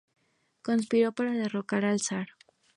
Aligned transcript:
Conspiró 0.63 1.11
para 1.11 1.33
derrocar 1.33 1.85
al 1.85 1.99
zar. 2.01 2.29